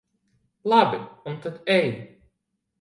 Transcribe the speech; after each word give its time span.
Labi, 0.69 0.99
un 1.29 1.37
tad 1.43 1.55
ej. 1.77 1.87